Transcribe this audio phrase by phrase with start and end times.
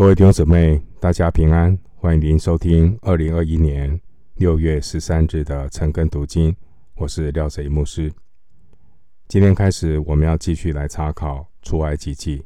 [0.00, 4.00] 各位弟兄姊妹，大家平安，欢迎您收听二零二一年
[4.36, 6.56] 六月十三日的晨更读经。
[6.94, 8.10] 我是廖贼牧师。
[9.28, 12.42] 今天开始，我们要继续来查考出埃及记。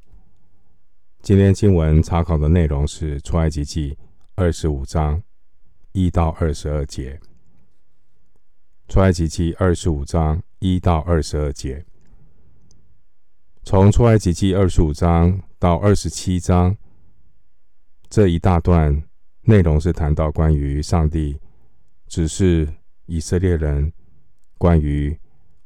[1.23, 3.97] 今天经文查考的内容是出埃及记
[4.35, 5.23] 二十五章
[5.93, 7.21] 一到二十二节。
[8.89, 11.85] 出埃及记二十五章一到二十二节，
[13.63, 16.77] 从出埃及记二十五章到二十七章。
[18.09, 19.03] 这一大段
[19.43, 21.39] 内容是谈到关于上帝
[22.07, 22.73] 指示
[23.07, 23.93] 以色列人
[24.57, 25.19] 关于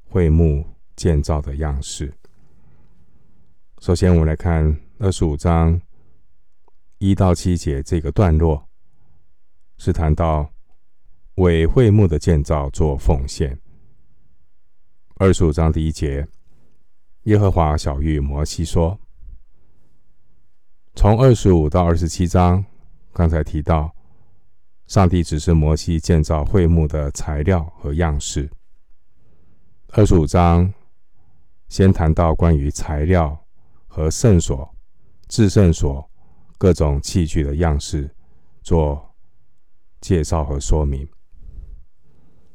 [0.09, 0.65] 会幕
[0.97, 2.13] 建造的样式。
[3.81, 5.81] 首先，我们来看二十五章
[6.99, 8.67] 一到七节这个段落，
[9.77, 10.51] 是谈到
[11.35, 13.61] 为会幕的建造做奉献。
[15.17, 16.27] 二十五章第一节，
[17.25, 18.99] 耶和华晓諭摩西说。
[21.01, 22.65] 从二十五到二十七章，
[23.13, 23.95] 刚才提到，
[24.89, 28.51] 上帝指示摩西建造会幕的材料和样式。
[29.91, 30.75] 二十五章
[31.69, 33.39] 先谈到关于材料
[33.87, 34.69] 和圣所、
[35.29, 36.05] 至圣所
[36.59, 38.13] 各种器具的样式，
[38.63, 39.15] 做
[40.01, 41.09] 介绍和说明。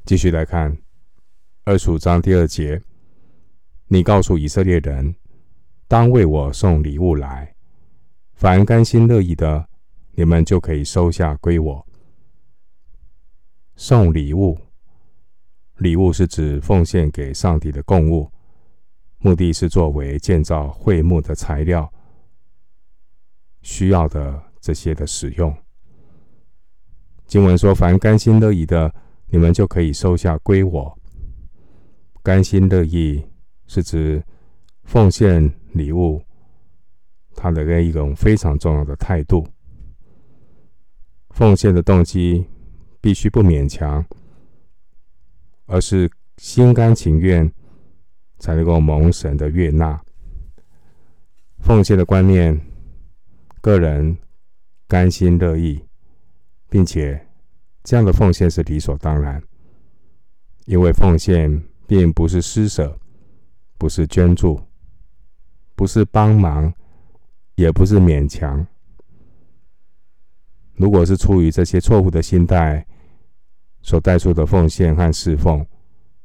[0.04, 0.78] 继续来看
[1.64, 2.82] 二十五章第二节，
[3.88, 5.16] 你告诉以色列人，
[5.88, 7.53] 当为我送礼物来。
[8.36, 9.68] 凡甘心乐意的，
[10.12, 11.88] 你们就可以收下归我。
[13.76, 14.60] 送礼物，
[15.78, 18.30] 礼物是指奉献给上帝的供物，
[19.20, 21.92] 目的是作为建造会幕的材料，
[23.62, 25.56] 需要的这些的使用。
[27.26, 28.94] 经文说：“凡甘心乐意的，
[29.28, 31.00] 你们就可以收下归我。”
[32.22, 33.26] 甘心乐意
[33.66, 34.24] 是指
[34.84, 36.22] 奉献礼物。
[37.44, 39.46] 他的一种非常重要的态度，
[41.32, 42.48] 奉献的动机
[43.02, 44.02] 必须不勉强，
[45.66, 47.52] 而是心甘情愿，
[48.40, 50.02] 才能够蒙神的悦纳。
[51.60, 52.58] 奉献的观念，
[53.60, 54.18] 个人
[54.88, 55.84] 甘心乐意，
[56.70, 57.28] 并且
[57.84, 59.44] 这样的奉献是理所当然，
[60.64, 62.98] 因为奉献并不是施舍，
[63.78, 64.62] 不是捐助，
[65.76, 66.74] 不是帮忙。
[67.56, 68.66] 也不是勉强。
[70.76, 72.86] 如果是出于这些错误的心态
[73.82, 75.66] 所带出的奉献和侍奉，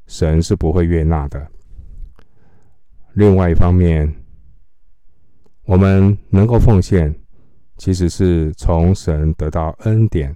[0.06, 1.46] 神是不会悦纳的。
[3.12, 4.10] 另外一方面，
[5.64, 7.14] 我们能够奉献，
[7.76, 10.34] 其实是从神得到恩典，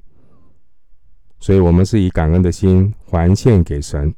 [1.38, 4.14] 所以我们是以感恩的心还献给神。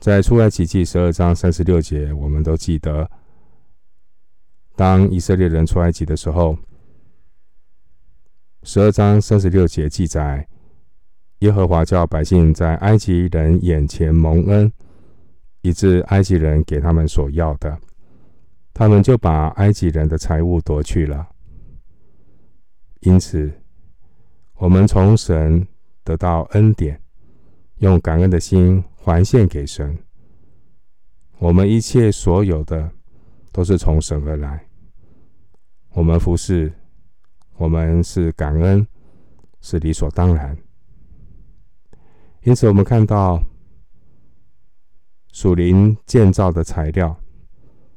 [0.00, 3.10] 在出埃及记十二章三十六节，我们都记得。
[4.80, 6.56] 当以色列人出埃及的时候，
[8.62, 10.48] 十二章三十六节记载，
[11.40, 14.72] 耶和华叫百姓在埃及人眼前蒙恩，
[15.60, 17.78] 以致埃及人给他们所要的，
[18.72, 21.28] 他们就把埃及人的财物夺去了。
[23.00, 23.52] 因此，
[24.54, 25.68] 我们从神
[26.02, 26.98] 得到恩典，
[27.80, 29.94] 用感恩的心还献给神。
[31.36, 32.90] 我们一切所有的，
[33.52, 34.64] 都是从神而来。
[35.92, 36.72] 我们服侍，
[37.56, 38.86] 我们是感恩，
[39.60, 40.56] 是理所当然。
[42.42, 43.42] 因此，我们看到
[45.32, 47.20] 属灵建造的材料，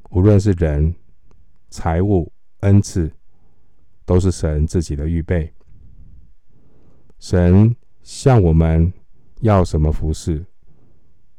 [0.09, 0.93] 无论是人、
[1.69, 2.31] 财物、
[2.61, 3.11] 恩赐，
[4.05, 5.53] 都是神自己的预备。
[7.19, 8.91] 神向我们
[9.41, 10.43] 要什么服侍，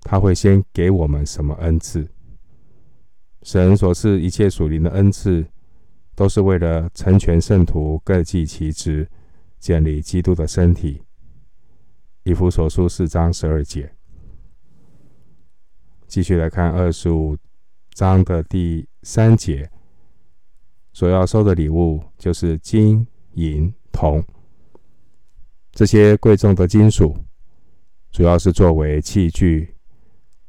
[0.03, 2.09] 他会先给我们什么恩赐。
[3.42, 5.44] 神所赐一切属灵的恩赐。
[6.14, 9.08] 都是为了成全圣徒，各尽其职，
[9.58, 11.02] 建立基督的身体。
[12.22, 13.92] 以弗所书四章十二节。
[16.06, 17.36] 继续来看二十五
[17.91, 19.69] 章的第三节，
[20.92, 24.24] 所要收的礼物就是金银铜
[25.72, 27.16] 这些贵重的金属，
[28.12, 29.74] 主要是作为器具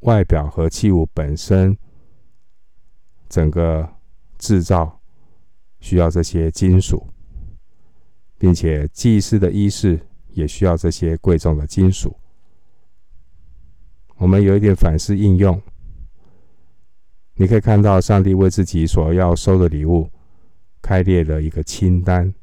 [0.02, 1.76] 外表和器物本身
[3.28, 3.90] 整个
[4.38, 5.02] 制造。
[5.86, 7.08] 需要这些金属，
[8.40, 10.00] 并且祭司的衣饰
[10.30, 12.18] 也需要这些贵重的金属。
[14.18, 15.62] 我们有一点反思应用，
[17.36, 20.10] 你可以看到上帝为自己所要收的礼物
[20.82, 22.34] 开列了一个清单，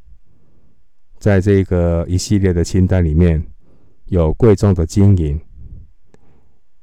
[1.18, 3.44] 在这个一系列的清单里面，
[4.04, 5.40] 有贵重的金银，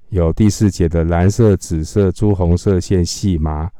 [0.09, 3.71] 有第四节的蓝色、紫色、朱红色线细麻。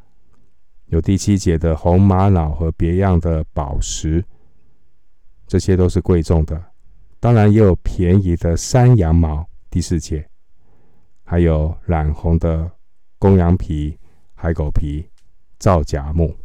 [0.90, 4.24] 有第七节的红玛瑙和别样的宝石，
[5.48, 6.62] 这些都是贵重的。
[7.20, 10.28] 当然也有便宜的山羊毛，第四节，
[11.24, 12.70] 还有染红的
[13.20, 13.98] 公羊皮、
[14.34, 15.08] 海狗皮、
[15.60, 16.36] 皂荚木。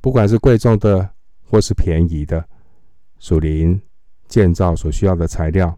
[0.00, 1.10] 不管是贵重的
[1.50, 2.46] 或是便宜的，
[3.18, 3.80] 属灵
[4.28, 5.76] 建造所需要的材料，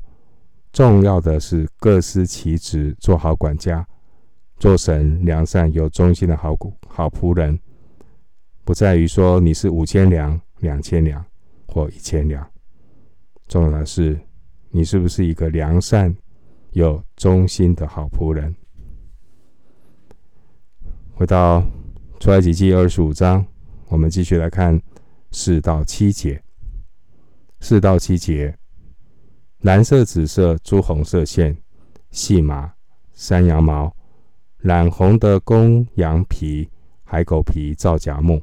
[0.73, 3.87] 重要的是各司其职，做好管家，
[4.59, 6.55] 做神良善有忠心的好
[6.97, 7.59] 好仆人。
[8.65, 11.23] 不在于说你是五千两、两千两
[11.67, 12.51] 或一千两。
[13.49, 14.19] 重要的是，
[14.71, 16.17] 你是不是一个良善、
[16.71, 18.57] 有忠心的好仆人？
[21.13, 21.63] 回到
[22.19, 23.47] 出埃及记二十五章，
[23.89, 24.81] 我们继续来看
[25.33, 26.43] 四到七节。
[27.61, 28.57] 四到七节：
[29.61, 31.55] 蓝色、紫色、朱红色线、
[32.11, 32.73] 细麻、
[33.13, 33.95] 山羊毛、
[34.57, 36.69] 染红的公羊皮、
[37.07, 38.43] 海狗皮、皂荚木。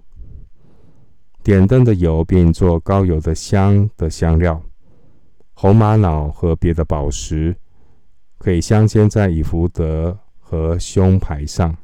[1.43, 4.63] 点灯的油，并做高油的香的香料。
[5.53, 7.55] 红玛瑙和别的宝石，
[8.37, 11.75] 可以镶嵌在以弗得和胸牌上。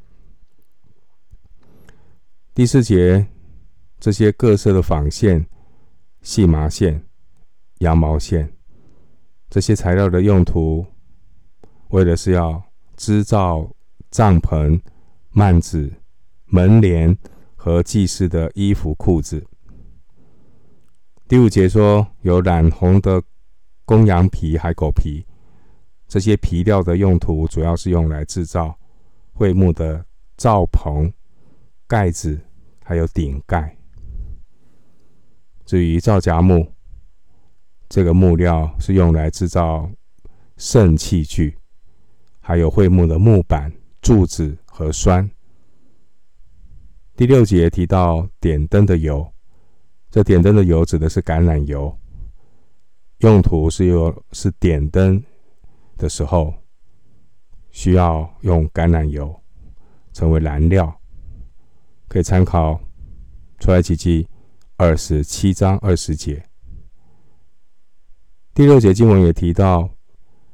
[2.55, 3.27] 第四节，
[3.99, 5.45] 这些各色的纺线、
[6.21, 7.03] 细麻线、
[7.79, 8.51] 羊毛线，
[9.49, 10.85] 这些材料的用途，
[11.89, 12.63] 为的是要
[12.95, 13.69] 织造
[14.09, 14.79] 帐篷、
[15.33, 15.91] 幔子、
[16.49, 17.17] 门帘
[17.55, 19.43] 和祭司的衣服、裤子。
[21.27, 23.23] 第五节说，有染红的。
[23.85, 25.25] 公羊皮、海狗皮，
[26.07, 28.77] 这些皮料的用途主要是用来制造
[29.33, 30.05] 会幕的
[30.37, 31.11] 罩棚、
[31.87, 32.39] 盖子，
[32.83, 33.75] 还有顶盖。
[35.65, 36.71] 至于皂荚木，
[37.89, 39.89] 这个木料是用来制造
[40.57, 41.57] 圣器具，
[42.39, 43.73] 还有会幕的木板、
[44.03, 45.27] 柱子和栓。
[47.19, 49.29] 第六节提到点灯的油，
[50.09, 51.93] 这点灯的油指的是橄榄油。
[53.17, 55.21] 用途是用是点灯
[55.97, 56.53] 的时候，
[57.71, 59.37] 需要用橄榄油
[60.13, 60.97] 成为燃料，
[62.07, 62.79] 可以参考
[63.59, 64.25] 出埃及记
[64.77, 66.41] 二十七章二十节。
[68.53, 69.89] 第六节经文也提到，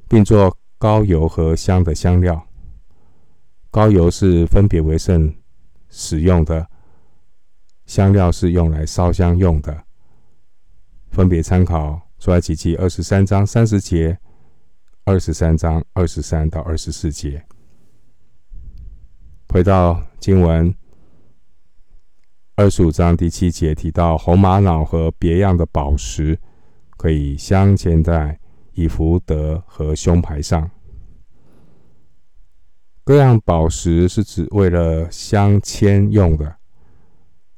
[0.07, 2.43] 并做膏油和香的香料。
[3.69, 5.31] 膏油是分别为圣
[5.89, 6.67] 使用的，
[7.85, 9.83] 香料是用来烧香用的，
[11.11, 12.01] 分别参考。
[12.17, 14.17] 出埃及记二十三章三十节，
[15.03, 17.45] 二十三章二十三到二十四节。
[19.49, 20.73] 回到经文
[22.55, 26.39] 二十五章第七节提到红玛瑙和别样的宝石，
[26.97, 28.39] 可以镶嵌在
[28.71, 30.71] 以弗得和胸牌上。
[33.05, 36.57] 各样宝石是指为了镶嵌用的。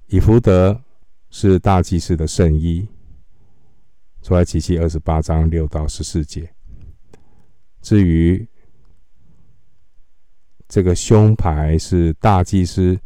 [0.08, 0.84] 以弗得
[1.30, 2.86] 是大祭司的圣衣。
[4.22, 6.54] 出埃及记二十八章六到十四节。
[7.82, 8.46] 至于
[10.68, 13.00] 这个胸牌是大祭司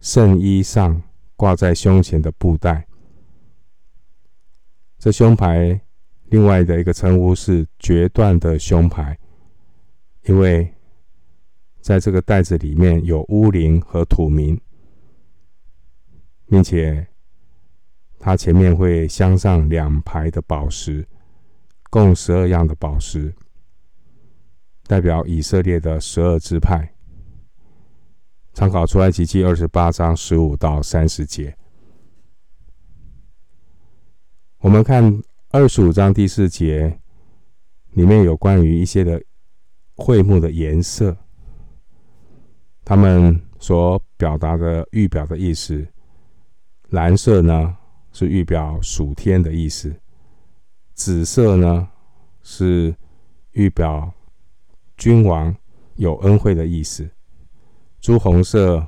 [0.00, 1.02] 圣衣上
[1.36, 2.86] 挂在胸前的布带。
[4.98, 5.80] 这胸牌
[6.26, 9.18] 另外的一个称呼是决断的胸牌，
[10.24, 10.70] 因为
[11.88, 14.60] 在这个袋子里面有乌灵和土明，
[16.44, 17.08] 并且。
[18.20, 21.06] 它前面会镶上两排的宝石，
[21.88, 23.32] 共十二样的宝石，
[24.86, 26.94] 代表以色列的十二支派。
[28.52, 31.56] 参考出埃及记二十八章十五到三十节。
[34.58, 36.98] 我们看二十五章第四节，
[37.92, 39.22] 里面有关于一些的
[39.94, 41.16] 会幕的颜色，
[42.88, 45.86] 他们所表达的预表的意思，
[46.88, 47.76] 蓝色呢，
[48.12, 49.94] 是预表属天的意思，
[50.94, 51.86] 紫色呢
[52.42, 52.96] 是
[53.52, 54.10] 预表
[54.96, 55.54] 君王
[55.96, 57.06] 有恩惠的意思，
[58.00, 58.86] 朱红色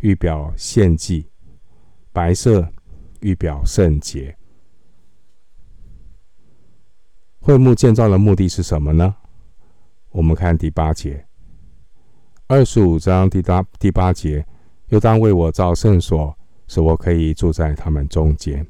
[0.00, 1.30] 预表献祭，
[2.12, 2.68] 白色
[3.20, 4.36] 预表圣洁。
[7.40, 9.16] 会幕建造的目的是什么呢？
[10.10, 11.26] 我们看第八节，
[12.48, 14.44] 二十五章第八第八节，
[14.88, 16.34] 又当为我造圣所。
[16.70, 18.66] 使我可以住在他们中间。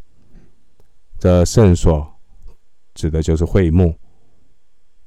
[1.19, 2.07] 这圣所
[2.95, 3.93] 指的就是会幕。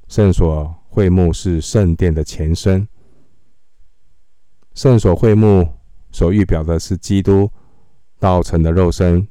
[0.09, 2.85] 圣所会幕是圣殿的前身。
[4.73, 5.65] 圣所会幕
[6.11, 7.49] 所预表的是基督
[8.19, 9.25] 道成的肉身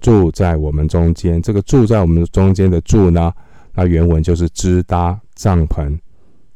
[0.00, 1.42] 住在我们中间。
[1.42, 3.32] 这个住在我们中间的住呢，
[3.72, 5.98] 那原文就是支搭帐篷。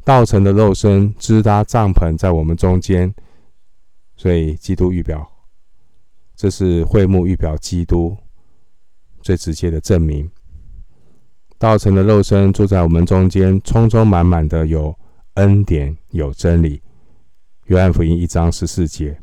[0.04, 3.14] 道成的肉身支搭帐篷在我们中间。
[4.16, 5.26] 所以基督预表，
[6.36, 8.14] 这是会幕预表基督
[9.22, 10.30] 最直接的证明。
[11.56, 14.94] 道成的肉身住在我们中间，充充满满的有
[15.34, 16.82] 恩典，有真理。
[17.66, 19.18] 约翰福音一章十四节。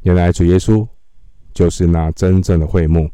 [0.00, 0.88] 原来主耶稣
[1.52, 3.10] 就是那真正的会幕，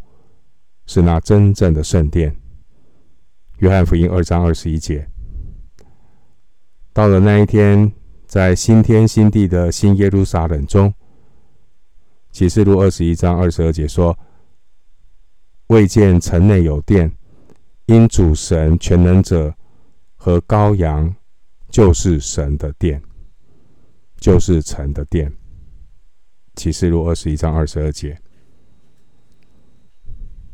[0.87, 2.37] 是那真正的圣殿。
[3.59, 5.09] 约翰福音二章二十一节。
[6.97, 7.93] 到了那一天，
[8.25, 10.95] 在新天新地的新耶路撒冷中，
[12.33, 14.19] 启示录二十一章二十二节说
[15.69, 17.13] ：“未见城内有殿。”
[17.85, 19.55] 因主神全能者
[20.15, 21.15] 和羔羊
[21.69, 23.03] 就是神的殿，
[24.19, 25.31] 就是城的殿。
[26.55, 28.19] 启示录二十一章二十二节。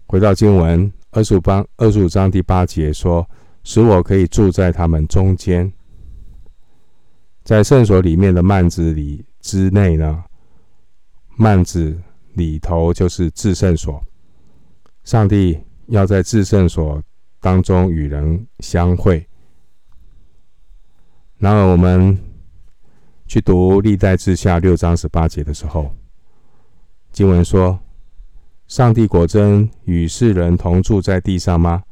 [0.08, 3.24] 回到经文，二十五章二十五章第八节说
[3.62, 5.72] ：“使我可以住在他们中间。”
[7.44, 10.24] 在圣所里面的幔子里之内呢，
[11.36, 12.00] 幔子
[12.34, 14.02] 里头就是至圣所，
[15.04, 17.02] 上帝要在至圣所。
[17.42, 19.28] 当中与人相会。
[21.38, 22.16] 然而，我们
[23.26, 25.92] 去读历代志下六章十八节的时候，
[27.10, 27.76] 经文说
[28.68, 31.82] ：“上帝果真与世人同住在地上吗？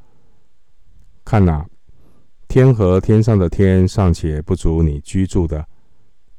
[1.25, 1.67] 看哪，
[2.51, 5.65] 天和天上的天尚且不足你居住的，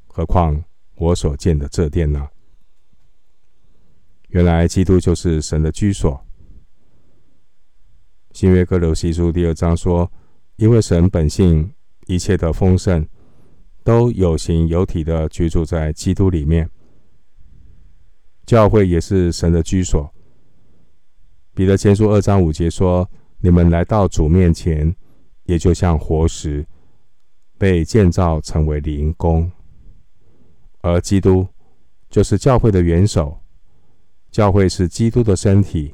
[0.08, 0.62] 何况
[0.96, 2.28] 我所建的这殿呢？”
[4.28, 6.22] 原来，基督就是神的居所。
[8.34, 10.12] 新约哥罗西书第二章说
[10.58, 11.72] ：“因为神本性
[12.08, 13.08] 一切的丰盛，
[13.82, 16.70] 都有形有体的居住在基督里面。
[18.46, 20.14] 教会也是神的居所。”
[21.56, 24.94] 彼得前书二章五节说：“你们来到主面前，
[25.52, 26.66] 也就像活石，
[27.58, 29.52] 被建造成为灵宫。
[30.80, 31.46] 而基督
[32.10, 33.38] 就是教会的元首，
[34.32, 35.94] 教会是基督的身体。”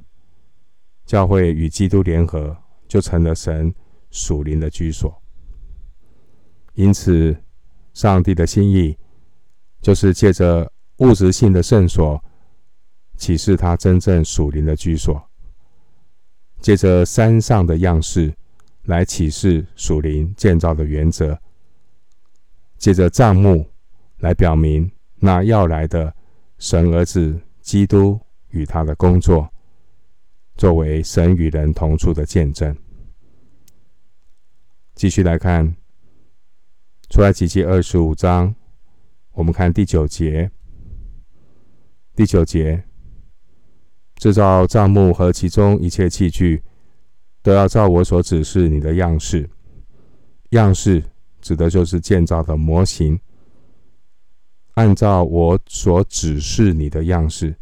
[1.07, 3.73] 教会与基督联合，就成了神
[4.11, 5.19] 属灵的居所。
[6.73, 7.35] 因此，
[7.93, 8.95] 上帝的心意
[9.81, 12.21] 就是借着物质性的圣所，
[13.15, 15.15] 启示他真正属灵的居所；
[16.59, 18.35] 借着山上的样式
[18.87, 21.37] 来启示属灵建造的原则；
[22.77, 23.69] 借着帐幕
[24.19, 26.13] 来表明那要来的
[26.57, 29.47] 神儿子基督与他的工作。
[30.55, 32.75] 作为神与人同处的见证。
[34.95, 35.75] 继续来看
[37.09, 38.55] 出来奇迹二十五章，
[39.33, 40.49] 我们看第九节。
[42.15, 42.83] 第九节，
[44.15, 46.63] 制造帐幕和其中一切器具，
[47.47, 49.49] 都要照我所指示你的样式。
[50.49, 51.01] 样式
[51.39, 53.17] 指的就是建造的模型，
[54.73, 57.55] 按照我所指示你的样式。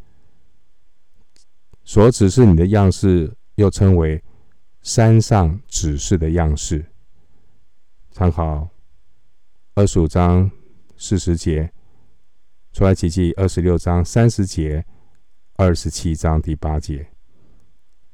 [1.83, 4.23] 所指示你的样式，又称为
[4.81, 6.83] 山上指示的样式。
[8.09, 8.67] 参考
[9.75, 10.49] 二十五章
[10.97, 11.71] 四十节，
[12.73, 14.83] 出埃及记二十六章三十节，
[15.57, 17.14] 二十七章第八节。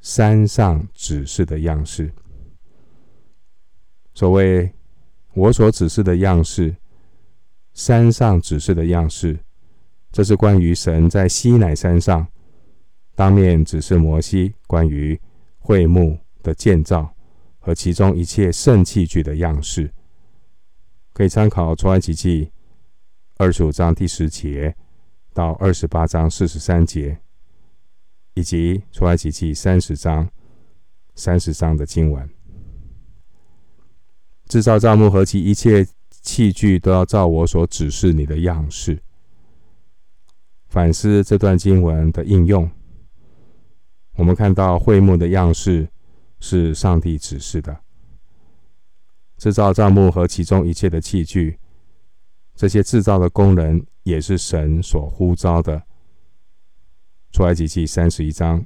[0.02, 2.12] 山上指示的样式，
[4.14, 4.72] 所谓
[5.34, 6.76] 我所指示的样式，
[7.74, 9.40] 山上指示的样式，
[10.12, 12.28] 这是关于神在西乃山上。
[13.14, 15.20] 当面指示摩西关于
[15.60, 17.14] 会幕的建造
[17.60, 19.92] 和其中一切圣器具的样式，
[21.14, 22.52] 可以参考出埃及记
[23.38, 24.76] 二十五章第十节
[25.34, 27.20] 到二十八章四十三节，
[28.34, 30.30] 以及出埃及记三十章
[31.16, 32.30] 三十章的经文。
[34.48, 39.02] 制造帐幕和其一切器具都要照我所指示你的样式。
[40.68, 42.70] 反思这段经文的应用。
[44.16, 45.88] 我们看到会幕的样式
[46.40, 47.82] 是上帝指示的，
[49.38, 51.58] 制造帐幕和其中一切的器具，
[52.56, 55.82] 这些制造的工人也是神所呼召的。
[57.32, 58.66] 出埃及记三十一章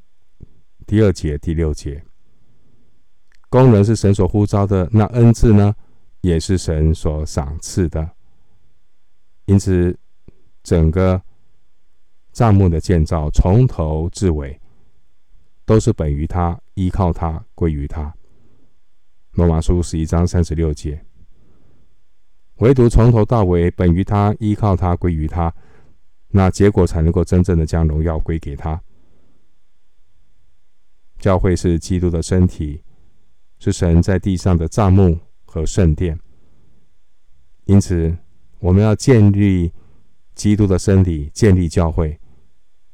[0.86, 2.04] 第二节、第六节，
[3.50, 5.76] 工人是神所呼召的，那恩赐呢，
[6.22, 8.10] 也是神所赏赐的。
[9.46, 9.98] 因此，
[10.64, 11.22] 整个
[12.32, 14.60] 帐幕的建造从头至尾。
[15.68, 18.14] 都是本于他，依靠他，归于他。
[19.32, 21.04] 罗马书十一章三十六节，
[22.58, 25.52] 唯独从头到尾本于他，依靠他，归于他，
[26.36, 28.82] 那结果才能够真正的将荣耀归给他。
[31.18, 32.84] 教会是基督的身体，
[33.58, 36.20] 是神在地上的帐幕和圣殿。
[37.64, 38.14] 因此，
[38.60, 39.72] 我们要建立
[40.34, 42.20] 基督的身体建立教会，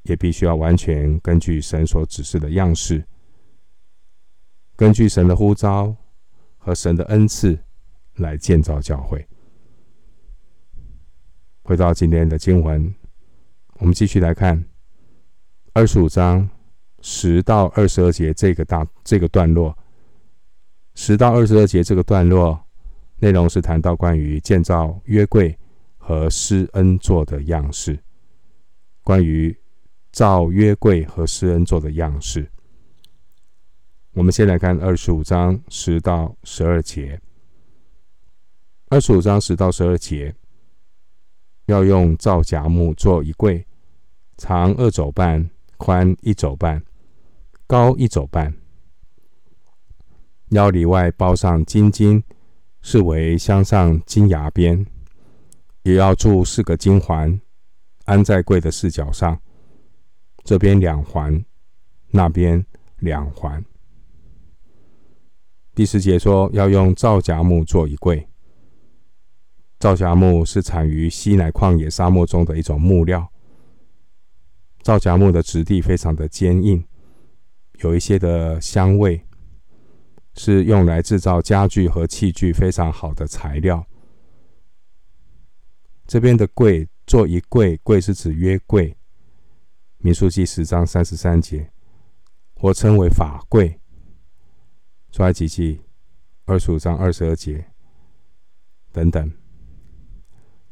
[0.04, 3.04] 也必须要完全根据神所指示的样式，
[4.76, 5.96] 根据神的呼召
[6.60, 7.58] 和神的恩赐
[8.18, 9.28] 来建造教会。
[11.64, 12.94] 回到今天的经文，
[13.82, 14.64] 我们继续来看
[15.74, 16.48] 二十五章
[17.02, 19.76] 十到二十二节这个大这个段落。
[20.94, 22.64] 十到二十二节这个段落
[23.18, 25.58] 内容是谈到关于建造约柜
[25.98, 27.98] 和施恩座的样式，
[29.02, 29.58] 关于
[30.12, 32.48] 造约柜和施恩座的样式。
[34.14, 37.20] 我们先来看二十五章十到十二节。
[38.90, 40.36] 二十五章十到十二节。
[41.68, 43.66] 要用皂荚木做一柜，
[44.44, 46.82] 长二肘半，宽一肘半，
[47.68, 48.52] 高一肘半。
[50.50, 52.24] 要里外包上金金，
[52.82, 54.84] 是为镶上金牙边，
[55.84, 57.40] 也要铸四个金环，
[58.06, 59.40] 安在柜的四角上，
[60.44, 61.46] 这边两环，
[62.10, 62.66] 那边
[62.98, 63.64] 两环。
[65.76, 68.28] 第十节说要用皂荚木做一柜。
[69.78, 73.31] 皂荚木是产于西乃旷野沙漠中的一种木料。
[74.84, 76.84] 皂荚木的质地非常的坚硬，
[77.84, 79.26] 有一些的香味，
[80.34, 83.86] 是用来制造家具和器具非常好的材料。
[86.08, 88.98] 这边的柜做一柜，柜是指约柜，
[90.00, 91.72] 民数记十章三十三节，
[92.56, 93.80] 或称为法柜。
[95.12, 95.82] 出埃及记
[96.46, 97.66] 二十五章二十二节
[98.92, 99.32] 等等。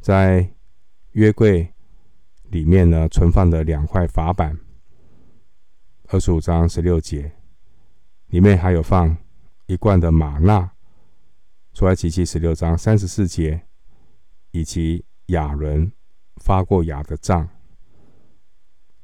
[0.02, 0.50] 在
[1.12, 1.74] 约柜
[2.50, 4.58] 里面呢，存放的两块法板，
[6.08, 7.32] 二十五章十六节，
[8.28, 9.18] 里面还有放
[9.68, 10.72] 一罐的玛纳，
[11.74, 13.62] 出埃及记十六章三十四节，
[14.52, 15.92] 以及亚伦
[16.38, 17.48] 发过芽的杖，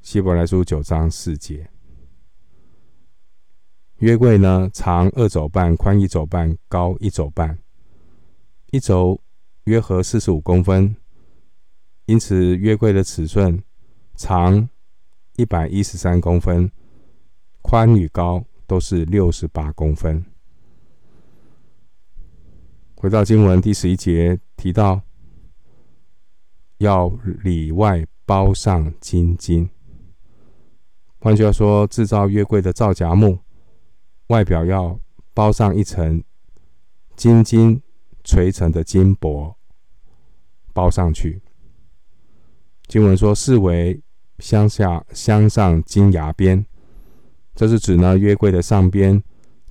[0.00, 1.70] 希伯来书九章四节。
[3.98, 7.58] 约柜呢，长二肘半，宽一肘半，高一肘半，
[8.70, 9.20] 一肘。
[9.64, 10.94] 约合四十五公分，
[12.06, 13.62] 因此约柜的尺寸
[14.14, 14.68] 长
[15.36, 16.70] 一百一十三公分，
[17.62, 20.24] 宽与高都是六十八公分。
[22.96, 25.02] 回到经文第十一节提到，
[26.78, 27.08] 要
[27.42, 29.68] 里外包上金金。
[31.18, 33.38] 换句话说，制造月柜的皂荚木
[34.28, 34.98] 外表要
[35.34, 36.22] 包上一层
[37.14, 37.82] 金金
[38.24, 39.54] 锤成的金箔。
[40.72, 41.40] 包上去。
[42.88, 44.00] 经文说：“四为
[44.38, 46.64] 乡下镶上金牙边，
[47.54, 49.22] 这是指呢约柜的上边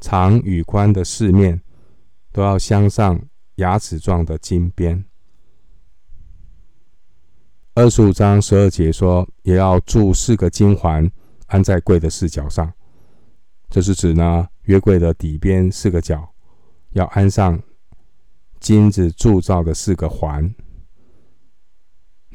[0.02, 1.62] 长与宽的四面
[2.32, 3.20] 都要镶上
[3.56, 5.06] 牙齿状的金边。”
[7.76, 11.10] 二十五章十二节说：“也要铸四个金环，
[11.48, 12.72] 安在柜的四角上。”
[13.70, 16.30] 这是指呢约柜的底边四个角
[16.92, 17.62] 要安上
[18.60, 20.54] 金子铸造的四个环。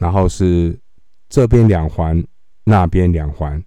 [0.01, 0.81] 然后是
[1.29, 2.25] 这边两环，
[2.65, 3.63] 那边两环，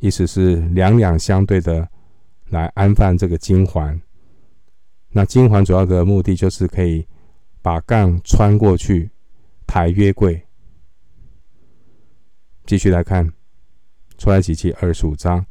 [0.00, 1.88] 意思是两两相对的
[2.48, 3.98] 来安放这个金环。
[5.10, 7.06] 那金环主要的目的就是可以
[7.62, 9.08] 把杠穿过去
[9.64, 10.44] 抬约柜。
[12.66, 13.32] 继续来看
[14.18, 15.46] 出来几期二十五章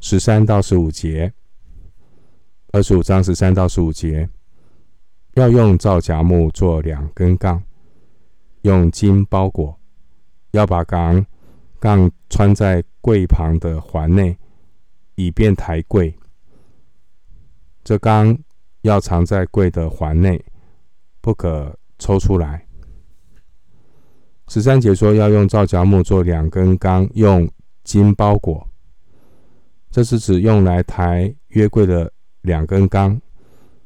[0.00, 1.32] 十三到十五节，
[2.72, 4.28] 二十五章十三到十五节
[5.34, 7.62] 要用皂荚木做两根杠。
[8.64, 9.78] 用金包裹，
[10.52, 11.24] 要把杠
[11.78, 14.34] 杠穿在柜旁的环内，
[15.16, 16.14] 以便抬柜。
[17.82, 18.34] 这杠
[18.80, 20.42] 要藏在柜的环内，
[21.20, 22.66] 不可抽出来。
[24.48, 27.46] 十三节说要用皂荚木做两根钢，用
[27.82, 28.66] 金包裹。
[29.90, 33.20] 这是指用来抬约柜的两根钢，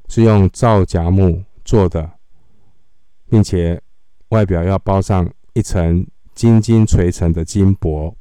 [0.09, 2.09] 是用皂荚木做的，
[3.29, 3.83] 并且。
[4.29, 8.17] 外表要包上一层金金锤成的金箔。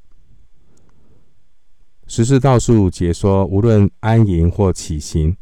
[2.07, 5.35] 十四到十五节说，无论安营或起行，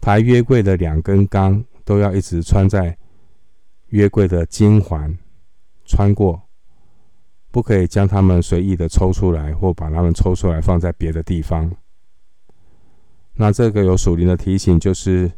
[0.00, 2.98] 抬约柜的两根钢都要一直穿在
[3.90, 5.16] 约柜的金环，
[5.84, 6.42] 穿过，
[7.52, 11.70] 不可以将它们随意的抽出来，或把它们抽出来放在别的地方。
[13.34, 15.30] 那这个有属灵的提醒，就是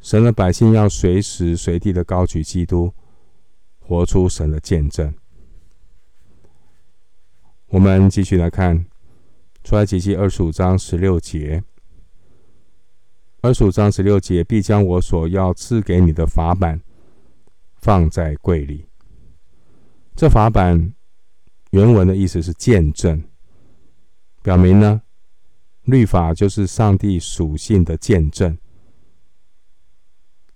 [0.00, 2.92] 神的百姓要随时随地的高举基督。
[3.90, 5.12] 活出神的见证。
[7.70, 8.86] 我们继续来看
[9.64, 11.64] 出埃及记二十五章十六节。
[13.40, 16.80] 二十五章十六节，必将我所要赐给你的法版
[17.78, 18.86] 放在柜里。
[20.14, 20.94] 这法版
[21.70, 23.24] 原文的意思是见证，
[24.40, 25.02] 表明呢，
[25.82, 28.56] 律法就是上帝属性的见证。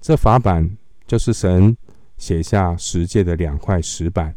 [0.01, 1.77] 这法版就是神
[2.25, 4.35] 写下十诫的两块石板。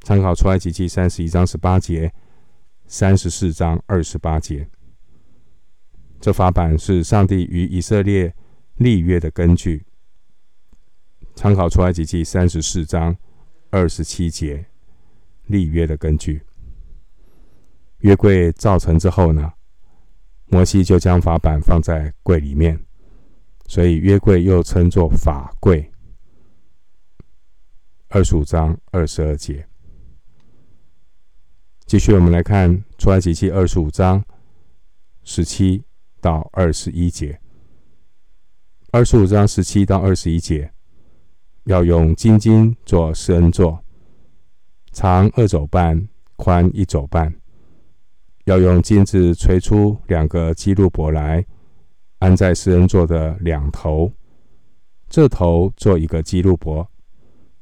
[0.00, 2.10] 参考出埃及记三十一章十八节、
[2.86, 4.66] 三十四章二十八节。
[6.18, 8.34] 这法版是上帝与以色列
[8.76, 9.84] 立约的根据。
[11.34, 13.14] 参考出埃及记三十四章
[13.68, 14.64] 二十七节，
[15.48, 16.40] 立约的根据。
[17.98, 19.52] 约柜造成之后呢，
[20.46, 22.82] 摩西就将法版放在柜里面，
[23.66, 25.92] 所以约柜又称作法柜。
[28.10, 29.66] 二十五章二十二节。
[31.84, 34.24] 继续，我们来看出埃及记二十五章
[35.24, 35.84] 十七
[36.18, 37.38] 到二十一节。
[38.92, 40.72] 二十五章十七到二十一节。
[41.64, 43.84] 要用金金做施恩座，
[44.90, 47.34] 长二肘半，宽一肘半。
[48.44, 51.44] 要用金子锤出两个基路伯来，
[52.20, 54.10] 安在施恩座的两头。
[55.10, 56.90] 这头做一个基路伯，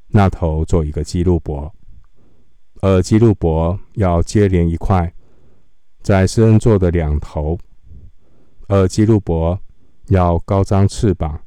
[0.09, 1.73] 那头做一个基路伯。
[2.83, 5.13] 而基路伯要接连一块，
[6.03, 7.59] 在施恩座的两头。
[8.69, 9.59] 而基路伯
[10.09, 11.41] 要高张翅膀，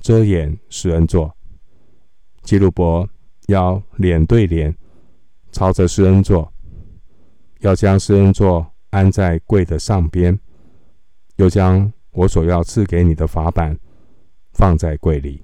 [0.00, 1.34] 遮掩施恩座。
[2.42, 3.08] 基路伯
[3.48, 4.76] 要脸对脸，
[5.50, 6.52] 朝着施恩座，
[7.60, 10.38] 要将施恩座安在柜的上边，
[11.36, 13.78] 又将我所要赐给你的法版
[14.52, 15.42] 放在柜里。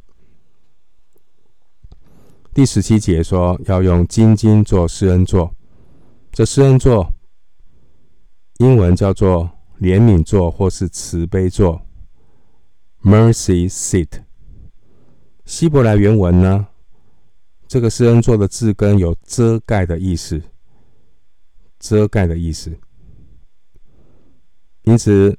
[2.55, 5.55] 第十七节说要用金金做施恩座，
[6.33, 7.13] 这施恩座
[8.59, 9.49] 英文叫做
[9.81, 11.81] 怜悯座或是慈悲座
[13.03, 14.09] （Mercy Seat）。
[15.45, 16.67] 希伯来原文呢？
[17.69, 20.43] 这个施恩座的字根有遮盖的意思，
[21.79, 22.77] 遮盖的意思。
[24.83, 25.37] 因此，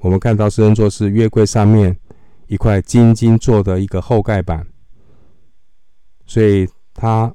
[0.00, 1.96] 我们看到施恩座是月柜上面
[2.48, 4.66] 一块金金做的一个后盖板，
[6.28, 7.34] 所以它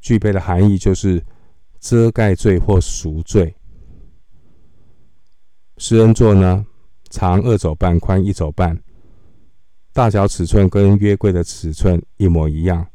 [0.00, 1.20] 具备的含义就是
[1.80, 3.56] 遮盖罪或赎罪。
[5.78, 6.64] 施恩座呢，
[7.10, 8.78] 长二肘半，宽一肘半，
[9.92, 12.86] 大小尺寸跟约柜的尺寸一模一样。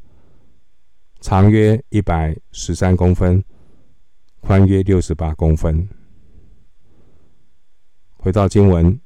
[1.20, 3.44] 长约一百十三公分，
[4.40, 5.86] 宽约六十八公分。
[8.16, 8.98] 回到经文，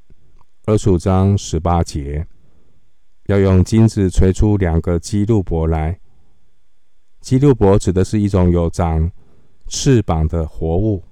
[0.67, 2.27] 二十五章十八节，
[3.27, 5.99] 要用金子锤出两个基路伯来。
[7.25, 9.11] 基路伯指的是一种有长
[9.67, 11.03] 翅膀的活物，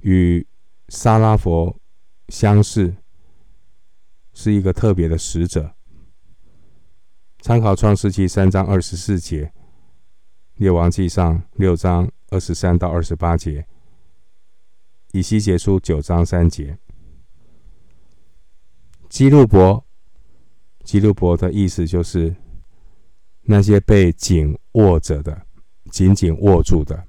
[0.00, 0.46] 与
[0.90, 1.74] 沙拉佛
[2.28, 2.94] 相似，
[4.34, 5.74] 是一个特别的使者。
[7.40, 9.54] 参考创世记三章二十四节，
[10.56, 13.66] 列王记上六章二十三到二十八节，
[15.12, 16.78] 以西结书九章三节。
[19.08, 19.82] 基路伯，
[20.84, 22.36] 基路伯的意思就是
[23.50, 25.40] 那些被紧握着的，
[25.90, 27.02] 紧紧握住的。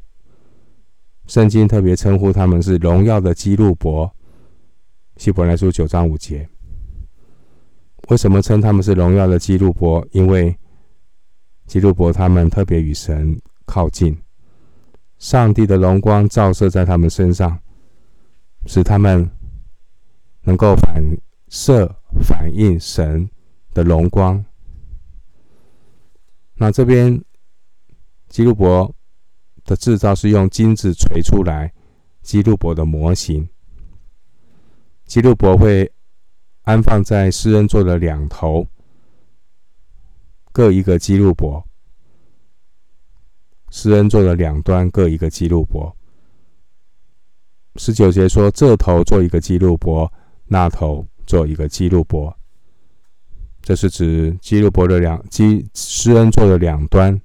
[1.27, 4.09] 圣经特别称呼他们是荣耀的基路伯，
[5.17, 6.47] 希伯来书九章五节。
[8.07, 10.07] 为什么称他们是荣耀的基路伯？
[10.11, 10.57] 因为
[11.67, 14.17] 基路伯他们特别与神靠近，
[15.17, 17.59] 上帝的荣光照射在他们身上，
[18.65, 19.29] 使他们
[20.43, 21.03] 能够反
[21.49, 23.29] 射、反映神
[23.73, 24.41] 的荣光。
[26.59, 27.19] 那这边
[28.27, 28.93] 基路伯
[29.65, 31.73] 的制造是用金子锤出来，
[32.21, 33.49] 基路伯的模型。
[35.05, 35.91] 基路伯会。
[36.63, 38.67] 安放在施恩座的两头，
[40.51, 41.65] 各一个基路伯。
[43.71, 45.91] 施恩座的两端各一个基路伯。
[47.77, 50.13] 十九节说：“这头做一个基路伯，
[50.45, 52.37] 那头做一个基路伯。”
[53.69, 57.21] 这是指基路伯的两基施恩座的两端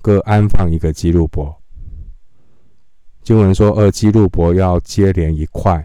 [0.00, 1.52] 各安放一个基路伯。
[3.24, 5.84] 经文说：“二基路伯要接连一块，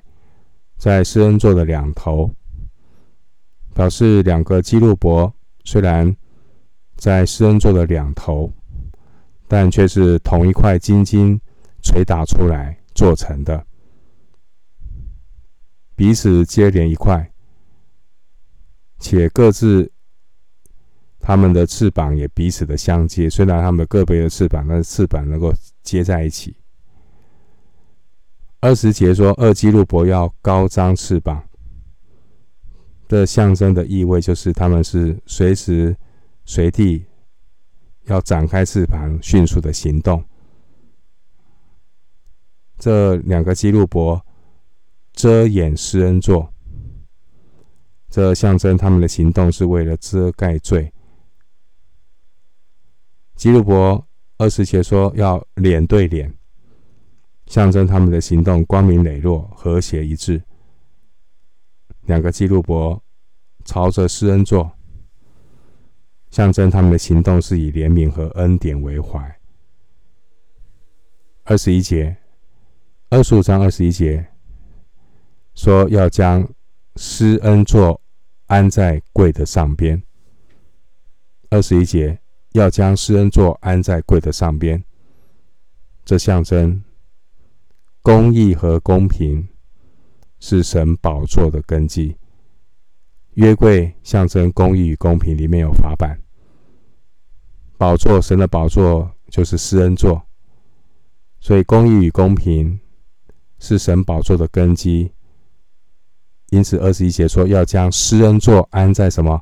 [0.77, 2.29] 在施恩座的两头。”
[3.73, 5.33] 表示两个基路伯
[5.63, 6.15] 虽然
[6.95, 8.53] 在施恩座的两头，
[9.47, 11.41] 但却是同一块金金
[11.81, 13.65] 锤打出来做成的，
[15.95, 17.27] 彼此接连一块，
[18.99, 19.91] 且各自
[21.19, 23.29] 他们的翅膀也彼此的相接。
[23.29, 26.55] 虽然他们个别的翅膀，但是翅膀能够接在一起。
[28.59, 31.43] 二十节说，二基路伯要高张翅膀。
[33.07, 35.97] 的象征的意味就是，他们是随时
[36.45, 37.03] 随地
[38.03, 40.23] 要展开翅膀，迅速的行动。
[42.77, 44.23] 这两个基路伯
[45.13, 46.53] 遮掩施恩座，
[48.09, 50.91] 这象征他们的行动是为了遮盖罪。
[53.35, 56.33] 基路伯二十节说要脸对脸，
[57.45, 60.41] 象征他们的行动光明磊落、和谐一致。
[62.01, 63.01] 两个基路伯
[63.63, 64.71] 朝着施恩座，
[66.31, 69.39] 象征他们的行动是以怜悯和恩典为怀。
[71.43, 72.17] 二十一节。
[73.11, 74.23] 二十五章二十一节
[75.55, 76.47] 说，要将
[77.01, 78.01] 施恩座
[78.47, 80.03] 安在柜的上边。
[81.49, 82.19] 二十一节
[82.51, 84.83] 要将施恩座安在柜的上边，
[86.03, 86.83] 这象征
[88.01, 89.47] 公义和公平
[90.41, 92.17] 是神宝座的根基。
[93.35, 96.19] 约柜象征公义与公平，里面有法版。
[97.77, 100.21] 宝座，神的宝座就是施恩座，
[101.39, 102.77] 所以公义与公平。
[103.61, 105.11] 是神宝座的根基，
[106.51, 109.39] 因此二十一节说要将施恩座安在什么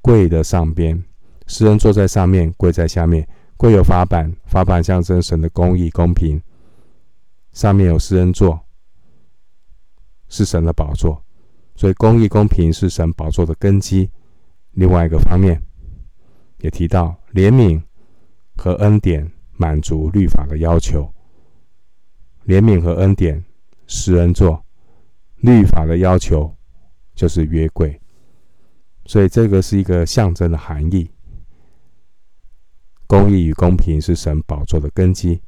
[0.00, 1.02] 跪的上边？
[1.46, 3.26] 施恩座在上面，跪在下面。
[3.56, 6.38] 跪有法板，法板象征神的公义公平。
[7.52, 8.60] 上面有施恩座，
[10.28, 11.24] 是神的宝座，
[11.74, 14.10] 所以公义公平是神宝座的根基。
[14.72, 15.62] 另外一个方面，
[16.58, 17.80] 也提到怜悯
[18.56, 21.10] 和恩典满足律法的要求。
[22.46, 23.42] 怜悯和恩典，
[23.86, 24.62] 施恩座，
[25.38, 26.54] 律法的要求
[27.14, 28.00] 就是约柜，
[29.04, 31.10] 所以这个是一个象征的含义。
[33.06, 35.40] 公义与公平是神宝座的根基。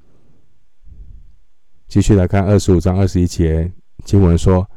[1.88, 3.72] 继续来看二十五章二十一节
[4.04, 4.68] 经文说：“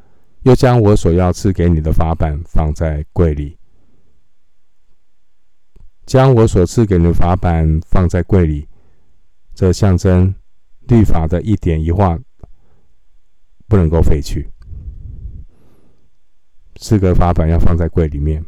[0.43, 3.57] 又将我所要赐给你的法版放在柜里，
[6.05, 8.67] 将我所赐给你的法版放在柜里，
[9.53, 10.33] 这象征。”
[10.87, 12.19] 律法的一点一画
[13.67, 14.50] 不能够废去，
[16.81, 18.43] 四个法版要放在柜里面，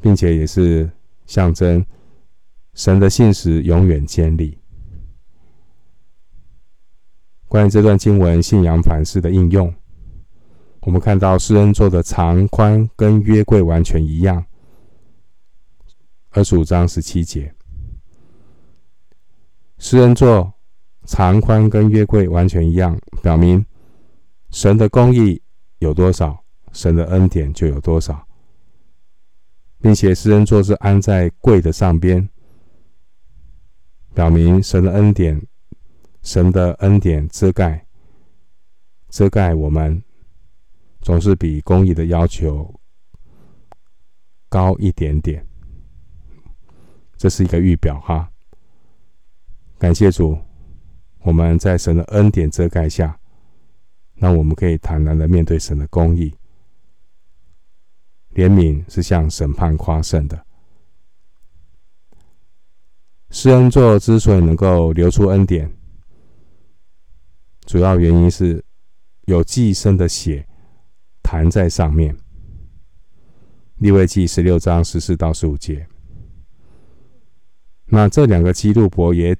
[0.00, 0.88] 并且也是
[1.26, 1.84] 象征
[2.74, 4.56] 神的信实永远坚立。
[7.48, 9.74] 关于这段经文信仰反思的应用，
[10.82, 14.46] 我们看到诗恩座的长宽跟约柜完全一样，
[16.30, 17.52] 二十五章十七节。
[19.78, 20.54] 诗恩座
[21.06, 23.66] 长宽跟约柜完全一样，表明
[24.50, 25.42] 神的公义
[25.80, 28.26] 有多少，神的恩典就有多少，
[29.80, 32.28] 并且施恩座是安在柜的上边，
[34.14, 35.40] 表明神的恩典，
[36.22, 37.86] 神的恩典遮盖
[39.08, 40.02] 遮盖我们，
[41.00, 42.72] 总是比公义的要求
[44.48, 45.46] 高一点点，
[47.16, 48.30] 这是一个预表哈。
[49.78, 50.38] 感谢主，
[51.22, 53.18] 我们在神的恩典遮盖下，
[54.22, 56.34] 那我们可以坦然的面对神的公义。
[58.34, 60.46] 怜悯是向审判夸胜的。
[63.30, 65.72] 施恩座之所以能够流出恩典，
[67.64, 68.62] 主要原因是
[69.22, 70.46] 有祭生的血
[71.22, 72.14] 弹在上面。
[73.78, 75.88] 利未记十六章十四到十五节。
[77.86, 79.36] 那这两个基路伯也。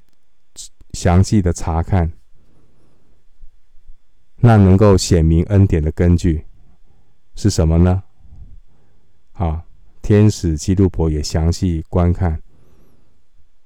[0.93, 2.13] 详细的查看，
[4.41, 6.45] 那能够显明恩典的根据
[7.35, 8.03] 是什么呢？
[9.33, 9.63] 好，
[10.03, 12.43] 天使基督伯也详细观看，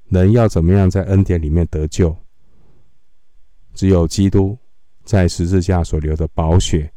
[0.09, 2.17] 人要怎么样在恩典里面得救？
[3.73, 4.57] 只有基督
[5.05, 6.93] 在十字架所流的宝血，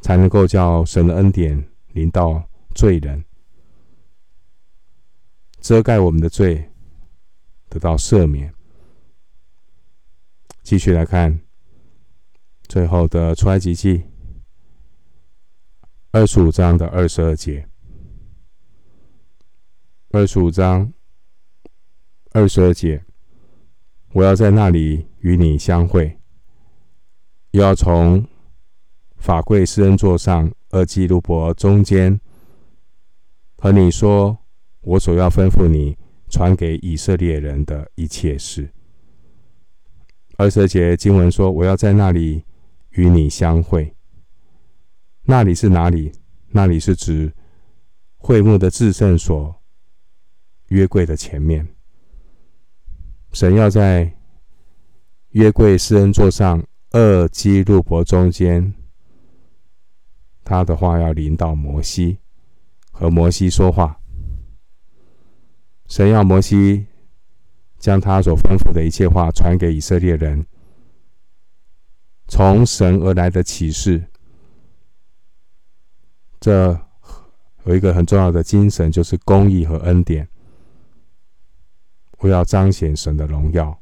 [0.00, 2.42] 才能够叫神的恩典临到
[2.74, 3.24] 罪人，
[5.60, 6.68] 遮盖我们的罪，
[7.68, 8.52] 得到赦免。
[10.62, 11.40] 继续来看
[12.68, 14.04] 最后的出埃及记
[16.12, 17.66] 二十五章的二十二节。
[20.10, 20.92] 二十五章
[22.32, 23.04] 二十二节，
[24.12, 26.18] 我要在那里与你相会，
[27.50, 28.26] 又要从
[29.16, 32.18] 法柜施恩座上二基路伯中间
[33.58, 34.38] 和你说，
[34.80, 35.96] 我所要吩咐你
[36.28, 38.70] 传给以色列人的一切事。
[40.36, 42.44] 二十二节经文说：“我要在那里
[42.98, 43.94] 与你相会。”
[45.22, 46.10] 那里是哪里？
[46.50, 47.32] 那里是指
[48.16, 49.54] 会幕的至圣所，
[50.68, 51.68] 约柜的前面。
[53.32, 54.12] 神要在
[55.30, 58.74] 约柜施恩座上二基路伯中间，
[60.42, 62.18] 他的话要临到摩西，
[62.90, 64.00] 和摩西说话。
[65.86, 66.86] 神要摩西
[67.78, 70.46] 将他所吩咐的一切话传给以色列人，
[72.28, 74.04] 从神而来的启示。
[76.38, 76.78] 这
[77.64, 80.28] 有一个很重要的精神，就是公义和恩典。
[82.18, 83.76] 我要彰显神的荣耀。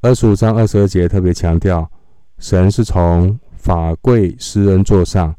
[0.00, 1.90] 二十五章二十二节特别强调，
[2.38, 5.34] 神是从法柜施恩座上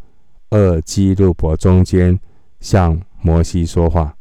[0.49, 2.17] 二基路伯中间
[2.60, 4.15] 向摩西说话。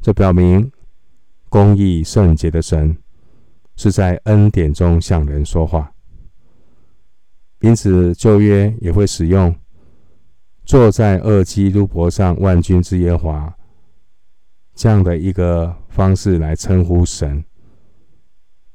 [0.00, 0.70] 这表明
[1.48, 2.96] 公义圣洁的神
[3.78, 5.90] 是在恩典中向人说话。
[7.60, 9.54] 因此，旧约也会使用
[10.64, 13.56] 坐在二基路伯上万军之耶和华
[14.74, 17.42] 这样的一个方式来称呼神。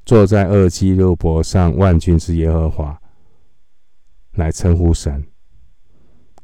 [0.04, 3.00] 坐在二基路伯上万军之耶和华
[4.32, 5.24] 来称呼神，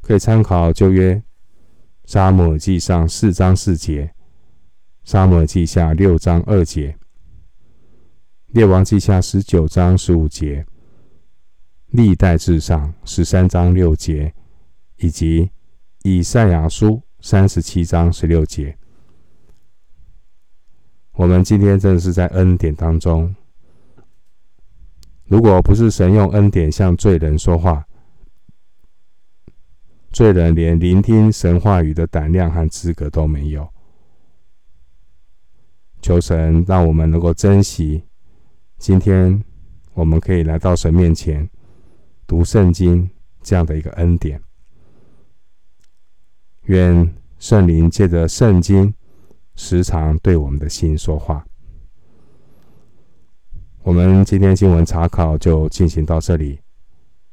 [0.01, 1.23] 可以参考旧约
[2.05, 4.15] 撒母记上四章四节，
[5.05, 6.97] 撒母记下六章二节，
[8.53, 10.67] 列王记下十九章十五节。
[11.91, 14.35] 历代志上十三章六节，
[14.97, 15.49] 以及
[16.03, 18.77] 以赛亚书三十七章十六节，
[21.13, 23.33] 我们今天真的是在恩典当中。
[25.27, 27.87] 如果不是神用恩典向罪人说话，
[30.11, 33.69] 罪人连聆听神话语的胆量和资格都没有。
[36.03, 38.03] 求神让我们能够珍惜
[38.81, 39.45] 今天
[39.93, 41.47] 我们可以来到神面前。
[42.27, 43.11] 读圣经
[43.43, 44.41] 这样的一个恩典，
[46.63, 48.95] 愿圣灵借着圣经
[49.55, 51.45] 时常对我们的心说话。
[53.83, 56.59] 我们今天经文查考就进行到这里，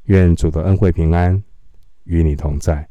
[0.04, 1.42] 愿主的恩惠平安
[2.04, 2.90] 与你同在。